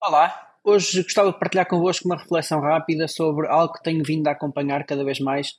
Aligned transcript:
Olá, 0.00 0.52
hoje 0.62 1.02
gostava 1.02 1.32
de 1.32 1.38
partilhar 1.40 1.66
convosco 1.66 2.06
uma 2.06 2.16
reflexão 2.16 2.60
rápida 2.60 3.08
sobre 3.08 3.48
algo 3.48 3.72
que 3.72 3.82
tenho 3.82 4.04
vindo 4.04 4.28
a 4.28 4.30
acompanhar 4.30 4.84
cada 4.86 5.04
vez 5.04 5.18
mais, 5.18 5.54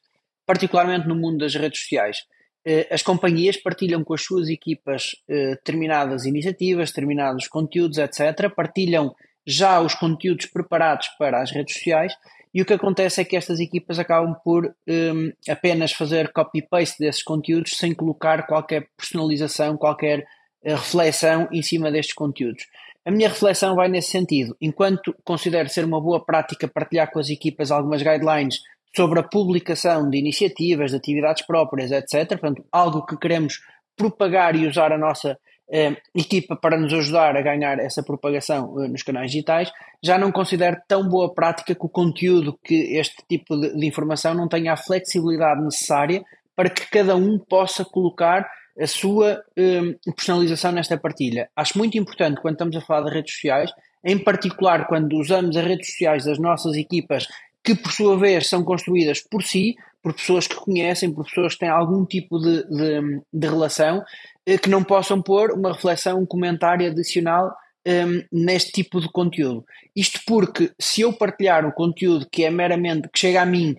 particularmente 0.46 1.09
no 1.09 1.15
mundo 1.15 1.39
das 1.39 1.54
redes 1.54 1.81
sociais. 1.81 2.20
Eh, 2.65 2.88
as 2.89 3.04
companhias 3.04 3.57
partilham 3.57 4.02
com 4.02 4.13
as 4.13 4.23
suas 4.23 4.47
equipas 4.47 5.12
eh, 5.28 5.55
determinadas 5.55 6.25
iniciativas, 6.25 6.89
determinados 6.89 7.49
conteúdos, 7.49 7.97
etc. 7.97 8.49
Partilham 8.55 9.13
já 9.46 9.82
os 9.82 9.94
conteúdos 9.94 10.46
preparados 10.46 11.10
para 11.20 11.42
as 11.42 11.52
redes 11.52 11.76
sociais 11.76 12.14
e 12.54 12.62
o 12.62 12.66
que 12.66 12.74
acontece 12.74 13.20
é 13.20 13.26
que 13.26 13.36
estas 13.36 13.60
equipas 13.60 14.00
acabam 14.00 14.34
por 14.42 14.66
um, 14.66 14.71
ehm, 14.88 15.34
apenas 15.50 15.92
fazer 15.92 16.32
copy-paste 16.32 16.98
desses 16.98 17.24
conteúdos 17.24 17.78
sem 17.78 17.94
colocar 17.94 18.48
qualquer 18.48 18.88
personalização, 18.96 19.76
qualquer 19.76 20.21
uh, 20.64 20.76
reflexão 20.76 21.48
em 21.52 21.62
cima 21.62 21.92
destes 21.92 22.16
conteúdos. 22.16 22.64
A 23.05 23.11
minha 23.11 23.29
reflexão 23.29 23.75
vai 23.75 23.88
nesse 23.88 24.11
sentido. 24.11 24.55
Enquanto 24.61 25.15
considero 25.23 25.70
ser 25.70 25.86
uma 25.86 26.01
boa 26.01 26.24
prática 26.24 26.68
partilhar 26.68 27.10
com 27.11 27.19
as 27.19 27.29
equipas 27.29 27.71
algumas 27.71 28.01
guidelines 28.01 28.60
sobre 28.96 29.19
a 29.19 29.24
publicação 29.24 30.10
de 30.10 30.18
iniciativas, 30.18 30.91
de 30.91 30.97
atividades 30.97 31.46
próprias, 31.46 31.91
etc., 31.91 32.27
portanto, 32.30 32.66
algo 32.72 33.05
que 33.05 33.17
queremos 33.17 33.61
propagar 33.95 34.55
e 34.55 34.67
usar 34.67 34.91
a 34.91 34.97
nossa 34.97 35.38
eh, 35.72 35.95
equipa 36.16 36.55
para 36.55 36.80
nos 36.80 36.94
ajudar 36.94 37.36
a 37.36 37.41
ganhar 37.41 37.80
essa 37.80 38.02
propagação 38.02 38.81
eh, 38.81 38.88
nos 38.88 39.03
canais 39.03 39.31
digitais, 39.31 39.72
já 40.03 40.17
não 40.17 40.31
considero 40.31 40.77
tão 40.88 41.08
boa 41.08 41.33
prática 41.33 41.75
que 41.75 41.86
o 41.86 41.89
conteúdo, 41.89 42.58
que 42.63 42.97
este 42.97 43.23
tipo 43.27 43.55
de, 43.58 43.75
de 43.75 43.86
informação 43.86 44.33
não 44.33 44.47
tenha 44.47 44.73
a 44.73 44.77
flexibilidade 44.77 45.61
necessária 45.61 46.23
para 46.55 46.69
que 46.69 46.89
cada 46.89 47.16
um 47.16 47.38
possa 47.38 47.86
colocar 47.86 48.50
a 48.78 48.88
sua 48.88 49.41
um, 49.58 50.14
personalização 50.14 50.72
nesta 50.72 50.97
partilha. 50.97 51.50
Acho 51.55 51.77
muito 51.77 51.97
importante 51.97 52.41
quando 52.41 52.55
estamos 52.55 52.75
a 52.75 52.81
falar 52.81 53.09
de 53.09 53.16
redes 53.16 53.33
sociais, 53.33 53.72
em 54.03 54.17
particular 54.17 54.88
quando 54.88 55.17
usamos 55.17 55.55
as 55.55 55.66
redes 55.66 55.88
sociais 55.88 56.25
das 56.25 56.39
nossas 56.39 56.75
equipas, 56.75 57.27
que 57.63 57.75
por 57.75 57.91
sua 57.91 58.17
vez 58.17 58.47
são 58.47 58.63
construídas 58.63 59.21
por 59.21 59.44
si, 59.44 59.75
por 60.02 60.13
pessoas 60.13 60.47
que 60.47 60.55
conhecem, 60.55 61.13
por 61.13 61.25
pessoas 61.25 61.53
que 61.53 61.59
têm 61.59 61.69
algum 61.69 62.05
tipo 62.05 62.39
de, 62.39 62.63
de, 62.63 63.21
de 63.33 63.47
relação, 63.47 64.03
eh, 64.45 64.57
que 64.57 64.69
não 64.69 64.83
possam 64.83 65.22
pôr 65.22 65.51
uma 65.51 65.73
reflexão, 65.73 66.19
um 66.19 66.25
comentário 66.25 66.88
adicional 66.88 67.53
um, 67.85 68.23
neste 68.31 68.72
tipo 68.72 69.01
de 69.01 69.09
conteúdo. 69.11 69.66
Isto 69.95 70.22
porque 70.25 70.72
se 70.79 71.01
eu 71.01 71.13
partilhar 71.13 71.66
um 71.66 71.72
conteúdo 71.72 72.27
que 72.31 72.44
é 72.44 72.49
meramente, 72.49 73.09
que 73.09 73.19
chega 73.19 73.41
a 73.41 73.45
mim 73.45 73.75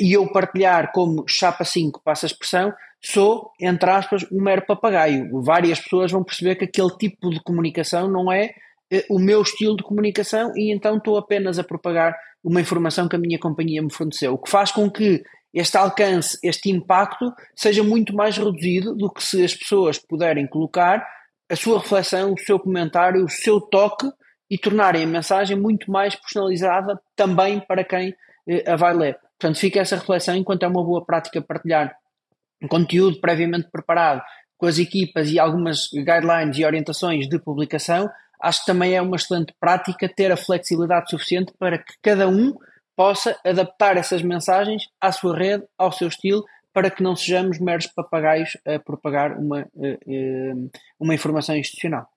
e 0.00 0.12
eu 0.12 0.30
partilhar 0.30 0.92
como 0.92 1.24
chapa 1.26 1.64
5, 1.64 2.00
passa 2.04 2.26
a 2.26 2.28
expressão, 2.28 2.72
sou, 3.00 3.50
entre 3.60 3.90
aspas, 3.90 4.24
um 4.30 4.40
mero 4.42 4.64
papagaio. 4.66 5.28
Várias 5.42 5.80
pessoas 5.80 6.12
vão 6.12 6.22
perceber 6.22 6.56
que 6.56 6.64
aquele 6.64 6.96
tipo 6.96 7.30
de 7.30 7.42
comunicação 7.42 8.08
não 8.08 8.30
é 8.32 8.54
eh, 8.92 9.04
o 9.10 9.18
meu 9.18 9.42
estilo 9.42 9.76
de 9.76 9.82
comunicação 9.82 10.52
e 10.56 10.72
então 10.72 10.96
estou 10.96 11.18
apenas 11.18 11.58
a 11.58 11.64
propagar 11.64 12.14
uma 12.44 12.60
informação 12.60 13.08
que 13.08 13.16
a 13.16 13.18
minha 13.18 13.38
companhia 13.38 13.82
me 13.82 13.92
forneceu, 13.92 14.34
o 14.34 14.38
que 14.38 14.50
faz 14.50 14.70
com 14.70 14.90
que 14.90 15.22
este 15.54 15.76
alcance, 15.76 16.38
este 16.42 16.70
impacto 16.70 17.32
seja 17.54 17.82
muito 17.82 18.14
mais 18.14 18.36
reduzido 18.36 18.94
do 18.94 19.12
que 19.12 19.22
se 19.22 19.44
as 19.44 19.54
pessoas 19.54 19.98
puderem 19.98 20.46
colocar 20.46 21.06
a 21.50 21.56
sua 21.56 21.78
reflexão, 21.78 22.32
o 22.32 22.38
seu 22.38 22.58
comentário, 22.58 23.24
o 23.24 23.28
seu 23.28 23.60
toque 23.60 24.06
e 24.50 24.56
tornarem 24.56 25.04
a 25.04 25.06
mensagem 25.06 25.58
muito 25.58 25.90
mais 25.90 26.14
personalizada 26.14 26.98
também 27.14 27.60
para 27.60 27.84
quem 27.84 28.14
a 28.66 28.76
vai 28.76 28.94
ler. 28.94 29.18
Portanto, 29.38 29.58
fica 29.58 29.80
essa 29.80 29.96
reflexão 29.96 30.36
enquanto 30.36 30.62
é 30.62 30.68
uma 30.68 30.84
boa 30.84 31.04
prática 31.04 31.42
partilhar 31.42 31.96
conteúdo 32.68 33.20
previamente 33.20 33.68
preparado 33.70 34.22
com 34.56 34.66
as 34.66 34.78
equipas 34.78 35.28
e 35.30 35.38
algumas 35.38 35.88
guidelines 35.92 36.56
e 36.56 36.64
orientações 36.64 37.28
de 37.28 37.38
publicação, 37.38 38.08
acho 38.40 38.60
que 38.60 38.66
também 38.66 38.94
é 38.94 39.02
uma 39.02 39.16
excelente 39.16 39.52
prática 39.58 40.08
ter 40.08 40.30
a 40.30 40.36
flexibilidade 40.36 41.10
suficiente 41.10 41.52
para 41.58 41.78
que 41.78 41.94
cada 42.00 42.28
um 42.28 42.54
possa 42.94 43.36
adaptar 43.44 43.96
essas 43.96 44.22
mensagens 44.22 44.84
à 45.00 45.10
sua 45.10 45.36
rede, 45.36 45.64
ao 45.76 45.90
seu 45.90 46.06
estilo, 46.06 46.44
para 46.72 46.90
que 46.90 47.02
não 47.02 47.16
sejamos 47.16 47.58
meros 47.58 47.86
papagaios 47.88 48.56
a 48.64 48.78
propagar 48.78 49.36
uma, 49.36 49.60
eh, 49.82 49.98
eh, 50.06 50.54
uma 50.98 51.14
informação 51.14 51.56
institucional. 51.56 52.08